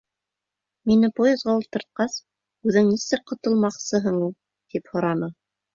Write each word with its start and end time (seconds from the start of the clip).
—Мине 0.91 1.09
поезға 1.19 1.55
ултыртҡас, 1.59 2.17
үҙең 2.71 2.91
нисек 2.95 3.25
ҡотолмаҡсыһың 3.35 4.21
һуң? 4.25 4.37
-тип 4.51 4.95
һораны. 4.97 5.35